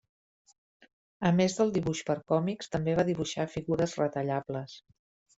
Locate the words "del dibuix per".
1.59-2.15